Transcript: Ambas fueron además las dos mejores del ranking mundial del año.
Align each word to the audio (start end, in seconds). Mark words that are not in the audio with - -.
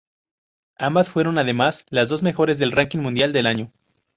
Ambas 0.79 1.11
fueron 1.11 1.37
además 1.37 1.85
las 1.91 2.09
dos 2.09 2.23
mejores 2.23 2.57
del 2.57 2.71
ranking 2.71 2.97
mundial 2.97 3.31
del 3.33 3.45
año. 3.45 3.71